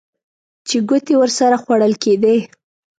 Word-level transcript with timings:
چې 0.67 0.77
ګوتې 0.89 1.13
ورسره 1.17 1.55
خوړل 1.63 1.93
کېدې. 2.03 2.37